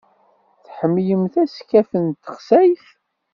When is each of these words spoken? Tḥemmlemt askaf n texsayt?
Tḥemmlemt 0.65 1.35
askaf 1.43 1.89
n 2.03 2.05
texsayt? 2.23 2.85